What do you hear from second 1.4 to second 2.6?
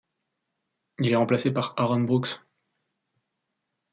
par Aaron Brooks.